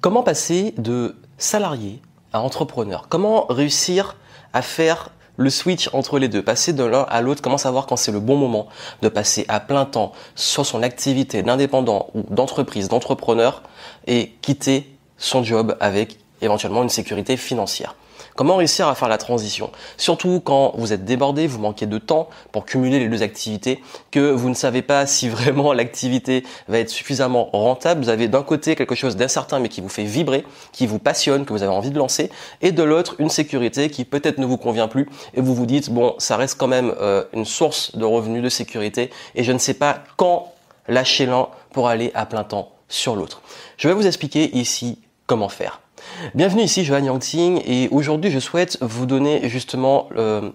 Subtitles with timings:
[0.00, 2.00] Comment passer de salarié
[2.32, 3.06] à entrepreneur?
[3.10, 4.16] Comment réussir
[4.54, 7.96] à faire le switch entre les deux, passer de l'un à l'autre, comment savoir quand
[7.96, 8.66] c'est le bon moment
[9.02, 13.62] de passer à plein temps sur son activité d'indépendant ou d'entreprise, d'entrepreneur
[14.06, 17.94] et quitter son job avec éventuellement une sécurité financière?
[18.36, 19.70] Comment réussir à faire la transition?
[19.96, 24.30] Surtout quand vous êtes débordé, vous manquez de temps pour cumuler les deux activités, que
[24.30, 28.02] vous ne savez pas si vraiment l'activité va être suffisamment rentable.
[28.02, 31.44] Vous avez d'un côté quelque chose d'incertain mais qui vous fait vibrer, qui vous passionne,
[31.44, 32.30] que vous avez envie de lancer,
[32.62, 35.90] et de l'autre une sécurité qui peut-être ne vous convient plus et vous vous dites
[35.90, 39.58] bon ça reste quand même euh, une source de revenus de sécurité et je ne
[39.58, 40.52] sais pas quand
[40.88, 43.42] lâcher l'un pour aller à plein temps sur l'autre.
[43.76, 45.80] Je vais vous expliquer ici comment faire.
[46.34, 50.50] Bienvenue ici Johan Yangting et aujourd'hui je souhaite vous donner justement euh,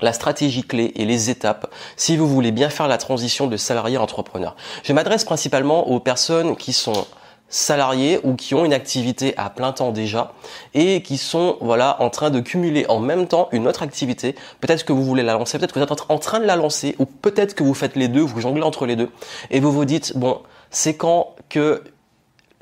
[0.00, 3.96] la stratégie clé et les étapes si vous voulez bien faire la transition de salarié
[3.96, 4.56] à entrepreneur.
[4.82, 7.06] Je m'adresse principalement aux personnes qui sont
[7.48, 10.32] salariés ou qui ont une activité à plein temps déjà
[10.74, 14.34] et qui sont voilà en train de cumuler en même temps une autre activité.
[14.60, 16.96] Peut-être que vous voulez la lancer, peut-être que vous êtes en train de la lancer
[16.98, 19.10] ou peut-être que vous faites les deux, vous jonglez entre les deux
[19.50, 20.40] et vous vous dites bon,
[20.70, 21.84] c'est quand que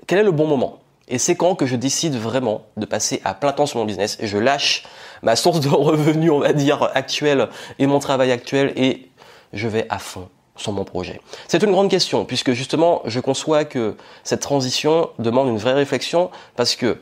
[0.07, 0.81] quel est le bon moment?
[1.11, 4.17] Et c'est quand que je décide vraiment de passer à plein temps sur mon business
[4.21, 4.85] je lâche
[5.23, 9.09] ma source de revenus, on va dire, actuelle et mon travail actuel et
[9.53, 11.21] je vais à fond sur mon projet.
[11.49, 16.31] C'est une grande question puisque justement, je conçois que cette transition demande une vraie réflexion
[16.57, 16.99] parce que,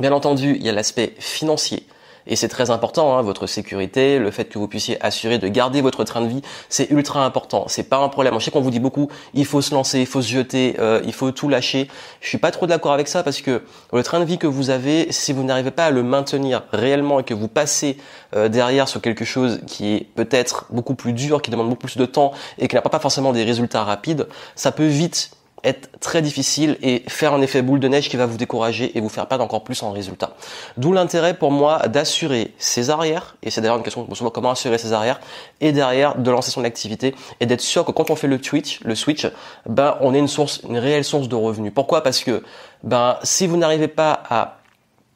[0.00, 1.86] bien entendu, il y a l'aspect financier
[2.26, 5.80] et c'est très important, hein, votre sécurité, le fait que vous puissiez assurer de garder
[5.80, 7.64] votre train de vie, c'est ultra important.
[7.68, 8.34] C'est pas un problème.
[8.38, 11.00] Je sais qu'on vous dit beaucoup, il faut se lancer, il faut se jeter, euh,
[11.04, 11.88] il faut tout lâcher.
[12.20, 14.70] Je suis pas trop d'accord avec ça parce que le train de vie que vous
[14.70, 17.96] avez, si vous n'arrivez pas à le maintenir réellement et que vous passez
[18.34, 21.96] euh, derrière sur quelque chose qui est peut-être beaucoup plus dur, qui demande beaucoup plus
[21.96, 25.30] de temps et qui n'a pas forcément des résultats rapides, ça peut vite
[25.72, 29.08] très difficile et faire un effet boule de neige qui va vous décourager et vous
[29.08, 30.34] faire perdre encore plus en résultat.
[30.76, 34.78] D'où l'intérêt pour moi d'assurer ses arrières, et c'est d'ailleurs une question que comment assurer
[34.78, 35.20] ses arrières,
[35.60, 38.80] et derrière de lancer son activité et d'être sûr que quand on fait le switch,
[38.84, 39.26] le switch,
[39.66, 41.72] ben on ait une source, une réelle source de revenus.
[41.74, 42.02] Pourquoi?
[42.02, 42.42] Parce que
[42.82, 44.58] ben si vous n'arrivez pas à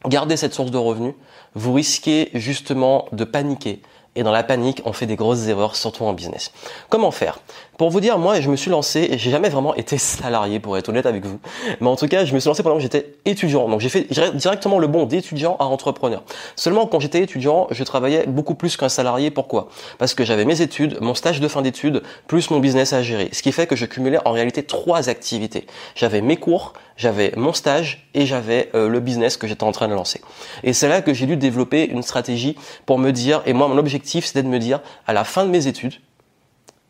[0.07, 1.15] garder cette source de revenus,
[1.55, 3.83] vous risquez justement de paniquer
[4.17, 6.53] et dans la panique, on fait des grosses erreurs, surtout en business.
[6.89, 7.39] Comment faire?
[7.79, 10.77] Pour vous dire, moi, je me suis lancé, et j'ai jamais vraiment été salarié, pour
[10.77, 11.39] être honnête avec vous.
[11.81, 13.69] Mais en tout cas, je me suis lancé pendant que j'étais étudiant.
[13.69, 16.23] Donc j'ai fait directement le bon d'étudiant à entrepreneur.
[16.57, 19.31] Seulement, quand j'étais étudiant, je travaillais beaucoup plus qu'un salarié.
[19.31, 19.69] Pourquoi?
[19.99, 23.31] Parce que j'avais mes études, mon stage de fin d'études, plus mon business à gérer.
[23.33, 25.67] Ce qui fait que je cumulais en réalité trois activités.
[25.95, 29.89] J'avais mes cours, j'avais mon stage et j'avais euh, le business que j'étais en train
[29.89, 30.21] de lancer.
[30.65, 33.79] Et c'est là que j'ai dû développer une stratégie pour me dire, et moi mon
[33.79, 35.95] objectif c'était de me dire, à la fin de mes études,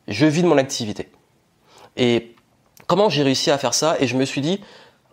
[0.09, 1.09] je vis de mon activité.
[1.97, 2.35] Et
[2.87, 3.97] comment j'ai réussi à faire ça?
[4.01, 4.61] Et je me suis dit,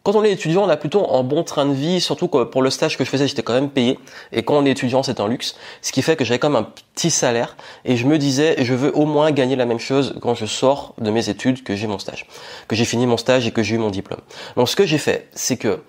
[0.03, 2.61] quand on est étudiant, on a plutôt un bon train de vie, surtout que pour
[2.61, 3.99] le stage que je faisais, j'étais quand même payé.
[4.31, 5.55] Et quand on est étudiant, c'est un luxe.
[5.81, 7.57] Ce qui fait que j'avais quand même un petit salaire.
[7.83, 10.93] Et je me disais, je veux au moins gagner la même chose quand je sors
[10.97, 12.25] de mes études, que j'ai mon stage.
[12.69, 14.21] Que j'ai fini mon stage et que j'ai eu mon diplôme.
[14.55, 15.83] Donc ce que j'ai fait, c'est que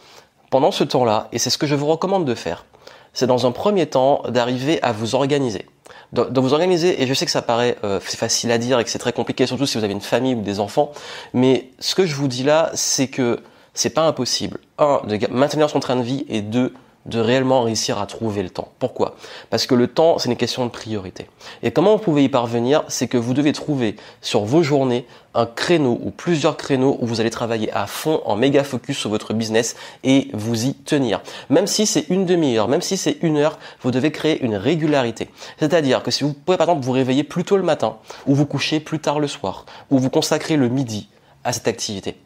[0.50, 2.64] pendant ce temps-là, et c'est ce que je vous recommande de faire,
[3.12, 5.64] c'est dans un premier temps d'arriver à vous organiser
[6.12, 7.02] de, vous organiser.
[7.02, 9.46] Et je sais que ça paraît euh, facile à dire et que c'est très compliqué,
[9.46, 10.92] surtout si vous avez une famille ou des enfants.
[11.34, 13.40] Mais ce que je vous dis là, c'est que
[13.74, 14.58] c'est pas impossible.
[14.78, 16.74] Un, de maintenir son train de vie et deux,
[17.08, 18.68] de réellement réussir à trouver le temps.
[18.78, 19.16] Pourquoi?
[19.50, 21.26] Parce que le temps, c'est une question de priorité.
[21.62, 22.84] Et comment vous pouvez y parvenir?
[22.88, 27.20] C'est que vous devez trouver sur vos journées un créneau ou plusieurs créneaux où vous
[27.20, 31.20] allez travailler à fond en méga focus sur votre business et vous y tenir.
[31.48, 35.28] Même si c'est une demi-heure, même si c'est une heure, vous devez créer une régularité.
[35.58, 37.96] C'est-à-dire que si vous pouvez par exemple vous réveiller plus tôt le matin
[38.26, 41.08] ou vous coucher plus tard le soir ou vous consacrer le midi
[41.44, 42.16] à cette activité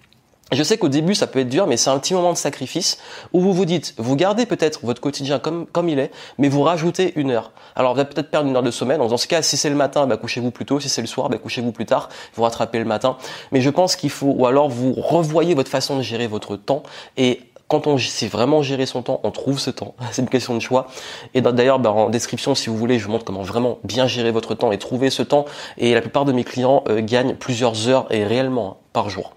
[0.52, 2.98] je sais qu'au début ça peut être dur, mais c'est un petit moment de sacrifice
[3.32, 6.62] où vous vous dites, vous gardez peut-être votre quotidien comme, comme il est, mais vous
[6.62, 7.52] rajoutez une heure.
[7.74, 8.98] Alors vous allez peut-être perdre une heure de sommeil.
[8.98, 10.80] dans ce cas, si c'est le matin, bah, couchez-vous plus tôt.
[10.80, 12.08] Si c'est le soir, bah, couchez-vous plus tard.
[12.34, 13.16] Vous rattrapez le matin.
[13.50, 16.82] Mais je pense qu'il faut, ou alors vous revoyez votre façon de gérer votre temps
[17.16, 19.94] et quand on sait vraiment gérer son temps, on trouve ce temps.
[20.12, 20.88] C'est une question de choix.
[21.32, 24.30] Et d'ailleurs, bah, en description, si vous voulez, je vous montre comment vraiment bien gérer
[24.30, 25.46] votre temps et trouver ce temps.
[25.78, 29.32] Et la plupart de mes clients euh, gagnent plusieurs heures et réellement hein, par jour.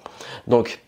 [0.47, 0.81] Donc,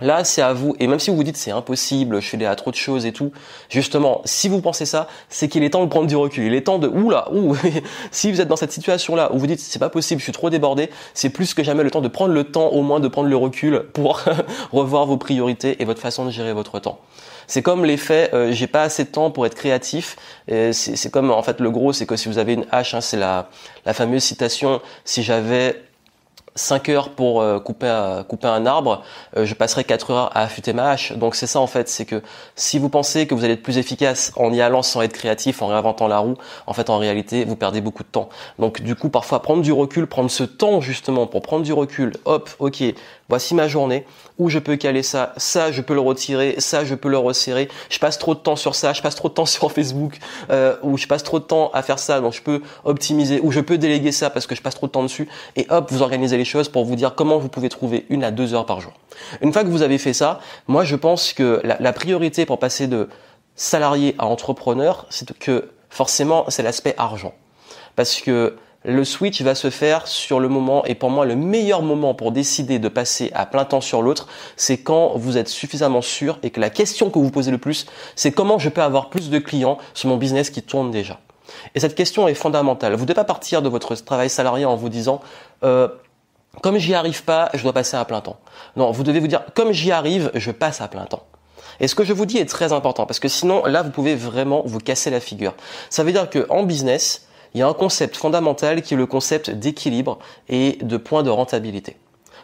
[0.00, 0.76] Là, c'est à vous.
[0.78, 3.12] Et même si vous vous dites c'est impossible, je fais à trop de choses et
[3.12, 3.32] tout,
[3.68, 6.44] justement, si vous pensez ça, c'est qu'il est temps de prendre du recul.
[6.44, 7.56] Il est temps de, oula, ouh,
[8.10, 10.50] si vous êtes dans cette situation-là où vous dites c'est pas possible, je suis trop
[10.50, 13.28] débordé, c'est plus que jamais le temps de prendre le temps, au moins de prendre
[13.28, 14.22] le recul pour
[14.72, 17.00] revoir vos priorités et votre façon de gérer votre temps.
[17.46, 20.16] C'est comme l'effet euh, j'ai pas assez de temps pour être créatif.
[20.48, 23.16] C'est comme en fait le gros, c'est que si vous avez une hache, hein, c'est
[23.16, 23.48] la,
[23.86, 25.82] la fameuse citation si j'avais
[26.58, 29.02] 5 heures pour euh, couper, un, couper un arbre,
[29.36, 31.12] euh, je passerai 4 heures à affûter ma hache.
[31.12, 32.22] Donc c'est ça en fait, c'est que
[32.56, 35.62] si vous pensez que vous allez être plus efficace en y allant sans être créatif,
[35.62, 38.28] en réinventant la roue, en fait en réalité vous perdez beaucoup de temps.
[38.58, 42.12] Donc du coup parfois prendre du recul, prendre ce temps justement pour prendre du recul,
[42.24, 42.82] hop, ok,
[43.28, 44.04] voici ma journée,
[44.38, 47.68] où je peux caler ça, ça je peux le retirer, ça je peux le resserrer,
[47.90, 50.18] je passe trop de temps sur ça, je passe trop de temps sur Facebook,
[50.50, 53.52] euh, ou je passe trop de temps à faire ça, donc je peux optimiser, ou
[53.52, 56.02] je peux déléguer ça parce que je passe trop de temps dessus, et hop, vous
[56.02, 58.80] organisez les choses pour vous dire comment vous pouvez trouver une à deux heures par
[58.80, 58.92] jour.
[59.40, 62.86] Une fois que vous avez fait ça, moi je pense que la, priorité pour passer
[62.86, 63.08] de
[63.56, 67.34] salarié à entrepreneur, c'est que forcément c'est l'aspect argent.
[67.96, 71.82] Parce que le switch va se faire sur le moment et pour moi le meilleur
[71.82, 76.02] moment pour décider de passer à plein temps sur l'autre, c'est quand vous êtes suffisamment
[76.02, 79.10] sûr et que la question que vous posez le plus, c'est comment je peux avoir
[79.10, 81.18] plus de clients sur mon business qui tourne déjà.
[81.74, 82.92] Et cette question est fondamentale.
[82.94, 85.20] Vous ne devez pas partir de votre travail salarié en vous disant
[85.64, 85.88] euh,
[86.62, 88.38] comme j'y arrive pas, je dois passer à plein temps.
[88.76, 91.24] Non, vous devez vous dire comme j'y arrive, je passe à plein temps.
[91.80, 94.14] Et ce que je vous dis est très important parce que sinon là vous pouvez
[94.14, 95.54] vraiment vous casser la figure.
[95.90, 99.06] Ça veut dire que en business, il y a un concept fondamental qui est le
[99.06, 100.18] concept d'équilibre
[100.48, 101.96] et de point de rentabilité.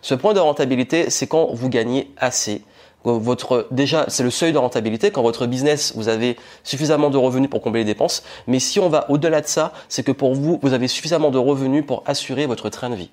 [0.02, 2.62] Ce point de rentabilité, c'est quand vous gagnez assez.
[3.05, 5.11] Votre, déjà, c'est le seuil de rentabilité.
[5.11, 8.22] Quand votre business, vous avez suffisamment de revenus pour combler les dépenses.
[8.46, 11.38] Mais si on va au-delà de ça, c'est que pour vous, vous avez suffisamment de
[11.38, 13.11] revenus pour assurer votre train de vie.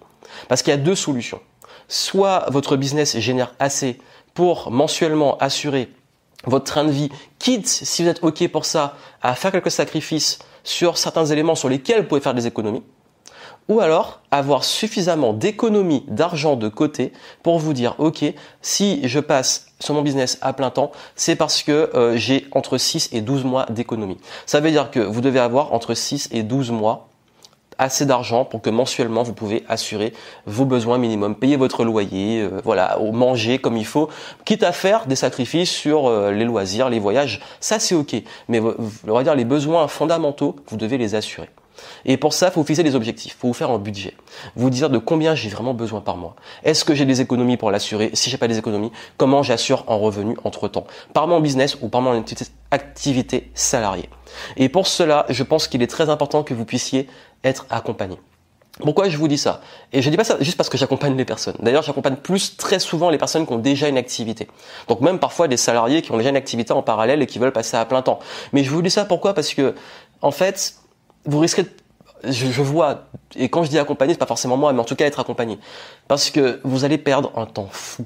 [0.47, 1.39] Parce qu'il y a deux solutions.
[1.87, 3.99] Soit votre business génère assez
[4.33, 5.89] pour mensuellement assurer
[6.45, 10.39] votre train de vie, quitte, si vous êtes OK pour ça, à faire quelques sacrifices
[10.63, 12.83] sur certains éléments sur lesquels vous pouvez faire des économies,
[13.67, 17.13] ou alors avoir suffisamment d'économies d'argent de côté
[17.43, 18.25] pour vous dire ok
[18.61, 22.77] si je passe sur mon business à plein temps c'est parce que euh, j'ai entre
[22.77, 26.43] 6 et 12 mois d'économie ça veut dire que vous devez avoir entre 6 et
[26.43, 27.10] 12 mois
[27.77, 30.13] assez d'argent pour que mensuellement vous pouvez assurer
[30.45, 34.09] vos besoins minimums, payer votre loyer, euh, voilà, manger comme il faut,
[34.45, 38.15] quitte à faire des sacrifices sur euh, les loisirs, les voyages, ça c'est ok.
[38.47, 38.61] Mais
[39.07, 41.49] on dire les besoins fondamentaux, vous devez les assurer.
[42.05, 44.15] Et pour ça, il faut fixer des objectifs, il faut vous faire un budget,
[44.55, 46.35] vous dire de combien j'ai vraiment besoin par mois.
[46.63, 48.11] Est-ce que j'ai des économies pour l'assurer?
[48.13, 50.85] Si j'ai pas des économies, comment j'assure en revenu entre temps?
[51.13, 52.23] Par mon business ou par mon
[52.71, 54.09] activité salariée.
[54.57, 57.07] Et pour cela, je pense qu'il est très important que vous puissiez
[57.43, 58.17] être accompagné.
[58.79, 59.61] Pourquoi je vous dis ça?
[59.91, 61.57] Et je dis pas ça juste parce que j'accompagne les personnes.
[61.59, 64.47] D'ailleurs, j'accompagne plus très souvent les personnes qui ont déjà une activité.
[64.87, 67.51] Donc même parfois des salariés qui ont déjà une activité en parallèle et qui veulent
[67.51, 68.19] passer à plein temps.
[68.53, 69.33] Mais je vous dis ça pourquoi?
[69.33, 69.75] Parce que
[70.21, 70.75] en fait,
[71.25, 71.69] vous risquez de
[72.23, 75.05] je, vois, et quand je dis accompagner, c'est pas forcément moi, mais en tout cas
[75.05, 75.57] être accompagné.
[76.07, 78.05] Parce que vous allez perdre un temps fou.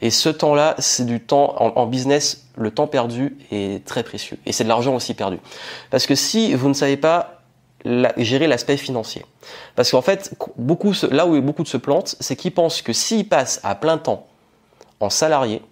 [0.00, 4.38] Et ce temps-là, c'est du temps en, business, le temps perdu est très précieux.
[4.44, 5.38] Et c'est de l'argent aussi perdu.
[5.90, 7.40] Parce que si vous ne savez pas
[8.16, 9.24] gérer l'aspect financier.
[9.76, 13.28] Parce qu'en fait, beaucoup, là où beaucoup de se plantent, c'est qu'ils pensent que s'ils
[13.28, 14.26] passent à plein temps
[15.00, 15.62] en salarié,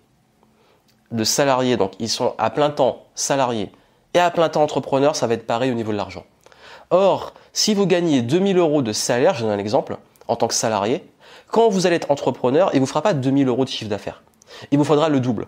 [1.11, 3.71] de salariés, donc ils sont à plein temps salariés
[4.12, 6.25] et à plein temps entrepreneurs, ça va être pareil au niveau de l'argent.
[6.93, 9.97] Or, si vous gagnez 2000 euros de salaire, je donne un exemple,
[10.29, 11.03] en tant que salarié,
[11.50, 14.23] quand vous allez être entrepreneur, il vous fera pas 2000 euros de chiffre d'affaires.
[14.71, 15.47] Il vous faudra le double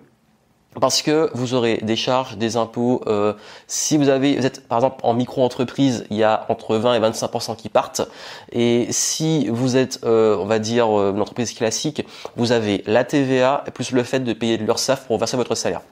[0.81, 3.03] parce que vous aurez des charges, des impôts.
[3.07, 3.35] Euh,
[3.67, 7.01] si vous avez, vous êtes par exemple en micro-entreprise, il y a entre 20 et
[7.01, 8.01] 25% qui partent.
[8.51, 12.07] Et si vous êtes, euh, on va dire, euh, une entreprise classique,
[12.37, 15.83] vous avez la TVA plus le fait de payer de l'URSSAF pour verser votre salaire.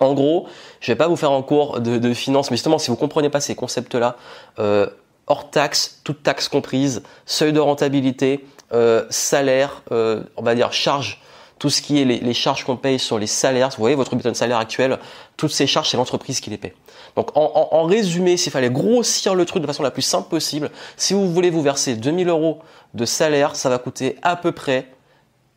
[0.00, 0.46] En gros,
[0.80, 3.30] je vais pas vous faire un cours de, de finance, mais justement, si vous comprenez
[3.30, 4.16] pas ces concepts-là,
[4.58, 4.86] euh,
[5.26, 11.20] hors taxe, toute taxe comprise, seuil de rentabilité, euh, salaire, on va dire charge
[11.58, 14.30] tout ce qui est les, charges qu'on paye sur les salaires, vous voyez votre bulletin
[14.30, 14.98] de salaire actuel,
[15.36, 16.74] toutes ces charges, c'est l'entreprise qui les paie.
[17.16, 21.14] Donc en, résumé, s'il fallait grossir le truc de façon la plus simple possible, si
[21.14, 22.60] vous voulez vous verser 2000 euros
[22.94, 24.88] de salaire, ça va coûter à peu près,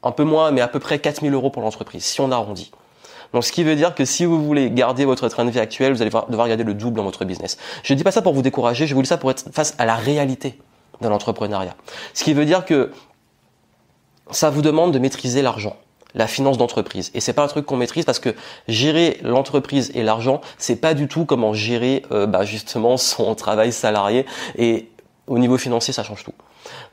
[0.04, 2.72] un peu moins, mais à peu près 4000 euros pour l'entreprise, si on arrondit.
[3.34, 5.94] Donc ce qui veut dire que si vous voulez garder votre train de vie actuel,
[5.94, 7.58] vous allez devoir garder le double dans votre business.
[7.84, 9.76] Je ne dis pas ça pour vous décourager, je vous dis ça pour être face
[9.78, 10.58] à la réalité
[11.02, 11.76] de l'entrepreneuriat.
[12.14, 12.92] Ce qui veut dire que
[14.32, 15.76] ça vous demande de maîtriser l'argent
[16.14, 17.12] la finance d'entreprise.
[17.14, 18.36] Et c'est pas un truc qu'on maîtrise parce que
[18.68, 23.72] gérer l'entreprise et l'argent, c'est pas du tout comment gérer euh, bah, justement son travail
[23.72, 24.26] salarié.
[24.58, 24.90] Et
[25.32, 26.34] au niveau financier, ça change tout.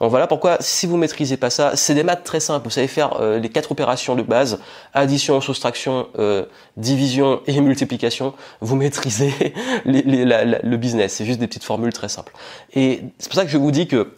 [0.00, 2.64] Donc voilà pourquoi si vous maîtrisez pas ça, c'est des maths très simples.
[2.64, 4.61] Vous savez faire euh, les quatre opérations de base
[4.95, 8.35] addition, soustraction, euh, division et multiplication.
[8.61, 9.33] Vous maîtrisez
[9.85, 11.14] le business.
[11.14, 12.33] C'est juste des petites formules très simples.
[12.75, 14.14] Et c'est pour ça que je vous dis que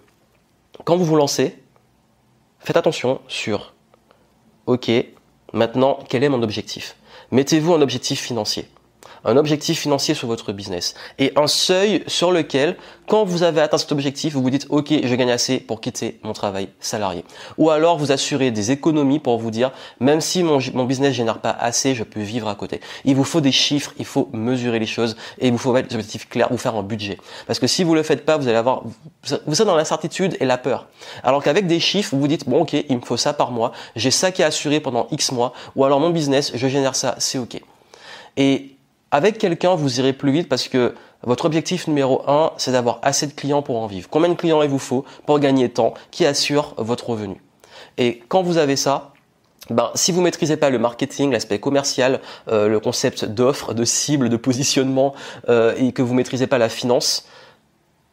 [0.85, 1.59] quand vous vous lancez,
[2.59, 3.73] faites attention sur
[4.67, 4.91] ok,
[5.55, 6.97] maintenant, quel est mon objectif?
[7.31, 8.69] Mettez-vous un objectif financier.
[9.25, 12.77] Un objectif financier sur votre business et un seuil sur lequel,
[13.09, 16.21] quand vous avez atteint cet objectif, vous vous dites OK, je gagne assez pour quitter
[16.23, 17.25] mon travail salarié.
[17.59, 21.39] Ou alors vous assurez des économies pour vous dire même si mon, mon business génère
[21.39, 22.81] pas assez, je peux vivre à côté.
[23.05, 25.89] Il vous faut des chiffres, il faut mesurer les choses et il vous faut mettre
[25.89, 27.19] des objectifs clairs, vous faire un budget.
[27.47, 28.83] Parce que si vous le faites pas, vous allez avoir
[29.47, 30.89] vous êtes dans l'incertitude et la peur.
[31.23, 33.73] Alors qu'avec des chiffres, vous vous dites bon OK, il me faut ça par mois,
[33.97, 37.15] j'ai ça qui est assuré pendant X mois ou alors mon business, je génère ça,
[37.19, 37.61] c'est OK.
[38.37, 38.77] Et
[39.11, 43.26] avec quelqu'un, vous irez plus vite parce que votre objectif numéro un, c'est d'avoir assez
[43.26, 44.09] de clients pour en vivre.
[44.11, 47.37] Combien de clients il vous faut pour gagner temps qui assure votre revenu?
[47.99, 49.12] Et quand vous avez ça,
[49.69, 54.29] ben, si vous maîtrisez pas le marketing, l'aspect commercial, euh, le concept d'offre, de cible,
[54.29, 55.14] de positionnement,
[55.49, 57.26] euh, et que vous maîtrisez pas la finance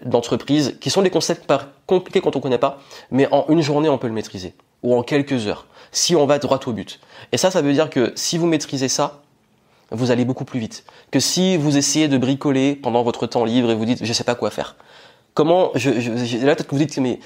[0.03, 1.51] d'entreprise, qui sont des concepts
[1.87, 5.01] compliqués quand on connaît pas, mais en une journée on peut le maîtriser ou en
[5.01, 6.99] quelques heures, si on va droit au but.
[7.31, 9.21] Et ça, ça veut dire que si vous maîtrisez ça,
[9.91, 13.71] vous allez beaucoup plus vite que si vous essayez de bricoler pendant votre temps libre
[13.71, 14.75] et vous dites je sais pas quoi faire.
[15.33, 17.19] Comment je, je là peut-être que vous dites mais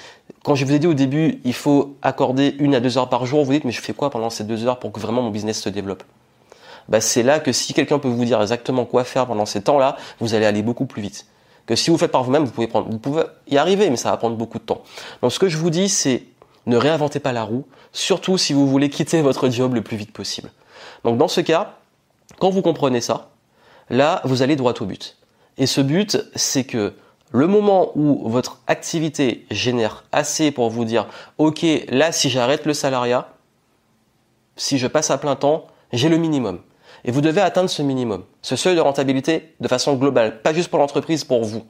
[0.44, 3.26] quand je vous ai dit au début il faut accorder une à deux heures par
[3.26, 5.30] jour vous dites mais je fais quoi pendant ces deux heures pour que vraiment mon
[5.30, 6.04] business se développe?
[6.90, 9.96] Bah c'est là que si quelqu'un peut vous dire exactement quoi faire pendant ces temps-là
[10.20, 11.26] vous allez aller beaucoup plus vite.
[11.66, 14.12] Que si vous faites par vous-même vous pouvez prendre vous pouvez y arriver mais ça
[14.12, 14.84] va prendre beaucoup de temps.
[15.22, 16.24] Donc ce que je vous dis c'est
[16.68, 20.12] ne réinventez pas la roue surtout si vous voulez quitter votre job le plus vite
[20.12, 20.52] possible.
[21.04, 21.78] Donc dans ce cas
[22.42, 23.30] quand vous comprenez ça,
[23.92, 25.16] là, vous allez droit au but.
[25.60, 26.94] Et ce but, c'est que
[27.30, 31.06] le moment où votre activité génère assez pour vous dire,
[31.38, 33.30] OK, là, si j'arrête le salariat,
[34.56, 36.62] si je passe à plein temps, j'ai le minimum.
[37.06, 40.70] Et vous devez atteindre ce minimum, ce seuil de rentabilité de façon globale, pas juste
[40.70, 41.64] pour l'entreprise, pour vous,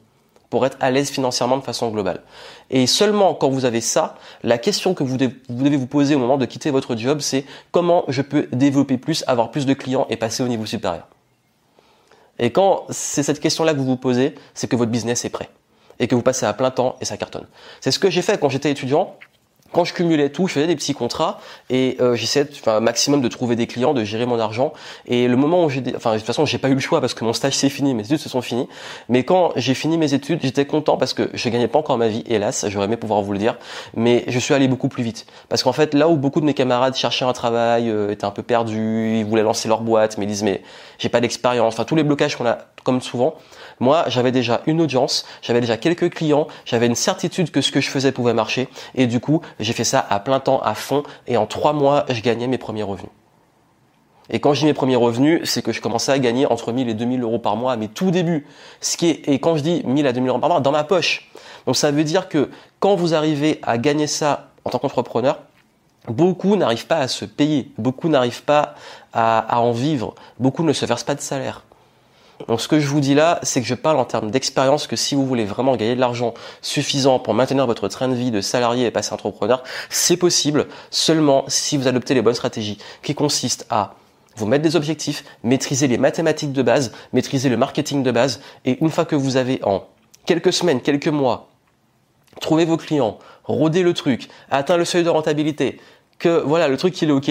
[0.52, 2.20] pour être à l'aise financièrement de façon globale.
[2.68, 6.36] Et seulement quand vous avez ça, la question que vous devez vous poser au moment
[6.36, 10.16] de quitter votre job, c'est comment je peux développer plus, avoir plus de clients et
[10.18, 11.08] passer au niveau supérieur.
[12.38, 15.48] Et quand c'est cette question-là que vous vous posez, c'est que votre business est prêt
[15.98, 17.46] et que vous passez à plein temps et ça cartonne.
[17.80, 19.16] C'est ce que j'ai fait quand j'étais étudiant
[19.72, 23.28] quand je cumulais tout, je faisais des petits contrats et euh, j'essayais, enfin, maximum de
[23.28, 24.72] trouver des clients, de gérer mon argent.
[25.06, 27.14] Et le moment où j'ai, enfin, de toute façon, j'ai pas eu le choix parce
[27.14, 28.68] que mon stage c'est fini, mes études se sont finies.
[29.08, 32.08] Mais quand j'ai fini mes études, j'étais content parce que je gagnais pas encore ma
[32.08, 33.56] vie, hélas, j'aurais aimé pouvoir vous le dire.
[33.94, 36.54] Mais je suis allé beaucoup plus vite parce qu'en fait, là où beaucoup de mes
[36.54, 40.24] camarades cherchaient un travail, euh, étaient un peu perdus, ils voulaient lancer leur boîte, mais
[40.24, 40.62] ils disent mais
[40.98, 41.74] j'ai pas d'expérience.
[41.74, 43.34] Enfin, tous les blocages qu'on a, comme souvent.
[43.80, 47.80] Moi, j'avais déjà une audience, j'avais déjà quelques clients, j'avais une certitude que ce que
[47.80, 48.68] je faisais pouvait marcher.
[48.94, 51.02] Et du coup, j'ai fait ça à plein temps, à fond.
[51.26, 53.10] Et en trois mois, je gagnais mes premiers revenus.
[54.30, 56.94] Et quand j'ai mes premiers revenus, c'est que je commençais à gagner entre 1000 et
[56.94, 58.46] 2000 euros par mois à mes tout débuts.
[58.80, 60.84] Ce qui est, et quand je dis 1000 à 2000 euros par mois, dans ma
[60.84, 61.30] poche.
[61.66, 62.50] Donc ça veut dire que
[62.80, 65.40] quand vous arrivez à gagner ça en tant qu'entrepreneur,
[66.08, 68.74] beaucoup n'arrivent pas à se payer, beaucoup n'arrivent pas
[69.12, 71.64] à, à en vivre, beaucoup ne se versent pas de salaire.
[72.48, 74.96] Donc ce que je vous dis là, c'est que je parle en termes d'expérience que
[74.96, 78.40] si vous voulez vraiment gagner de l'argent suffisant pour maintenir votre train de vie de
[78.40, 83.66] salarié et passer entrepreneur, c'est possible seulement si vous adoptez les bonnes stratégies qui consistent
[83.70, 83.94] à
[84.36, 88.40] vous mettre des objectifs, maîtriser les mathématiques de base, maîtriser le marketing de base.
[88.64, 89.84] Et une fois que vous avez en
[90.24, 91.48] quelques semaines, quelques mois,
[92.40, 95.80] trouvé vos clients, rodé le truc, atteint le seuil de rentabilité,
[96.18, 97.30] que voilà, le truc il est OK,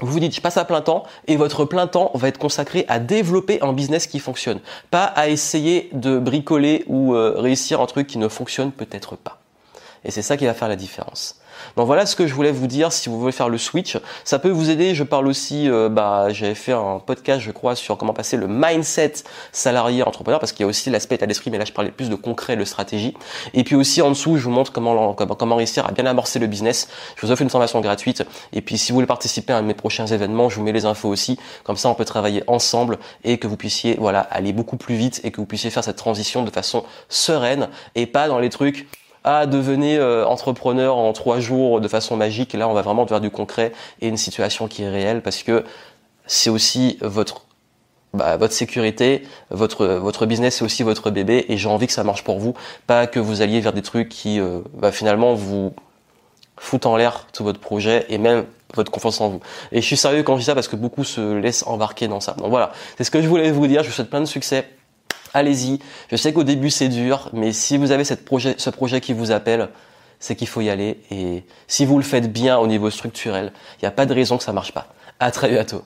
[0.00, 2.84] vous vous dites je passe à plein temps et votre plein temps va être consacré
[2.88, 4.60] à développer un business qui fonctionne,
[4.90, 9.38] pas à essayer de bricoler ou euh, réussir un truc qui ne fonctionne peut-être pas.
[10.04, 11.36] Et c'est ça qui va faire la différence.
[11.76, 13.98] Donc voilà ce que je voulais vous dire si vous voulez faire le switch.
[14.24, 14.94] Ça peut vous aider.
[14.94, 18.46] Je parle aussi, euh, bah, j'avais fait un podcast, je crois, sur comment passer le
[18.48, 19.14] mindset
[19.52, 22.10] salarié entrepreneur parce qu'il y a aussi l'aspect état d'esprit, mais là je parlais plus
[22.10, 23.14] de concret, de stratégie.
[23.54, 26.46] Et puis aussi en dessous, je vous montre comment, comment réussir à bien amorcer le
[26.46, 26.88] business.
[27.16, 28.24] Je vous offre une formation gratuite.
[28.52, 30.72] Et puis si vous voulez participer à un de mes prochains événements, je vous mets
[30.72, 31.38] les infos aussi.
[31.64, 35.20] Comme ça, on peut travailler ensemble et que vous puissiez, voilà, aller beaucoup plus vite
[35.24, 38.86] et que vous puissiez faire cette transition de façon sereine et pas dans les trucs
[39.26, 42.54] à devenir euh, entrepreneur en trois jours de façon magique.
[42.54, 45.64] là, on va vraiment vers du concret et une situation qui est réelle parce que
[46.26, 47.42] c'est aussi votre
[48.14, 52.04] bah, votre sécurité, votre votre business, c'est aussi votre bébé et j'ai envie que ça
[52.04, 52.54] marche pour vous,
[52.86, 55.74] pas que vous alliez vers des trucs qui euh, bah, finalement vous
[56.56, 59.40] foutent en l'air tout votre projet et même votre confiance en vous.
[59.72, 62.20] Et je suis sérieux quand je dis ça parce que beaucoup se laissent embarquer dans
[62.20, 62.34] ça.
[62.34, 63.82] Donc voilà, c'est ce que je voulais vous dire.
[63.82, 64.66] Je vous souhaite plein de succès
[65.36, 65.78] allez-y.
[66.10, 68.14] Je sais qu'au début c'est dur, mais si vous avez ce
[68.70, 69.68] projet qui vous appelle,
[70.18, 70.98] c'est qu'il faut y aller.
[71.10, 74.38] Et si vous le faites bien au niveau structurel, il n'y a pas de raison
[74.38, 74.88] que ça marche pas.
[75.20, 75.82] À très bientôt.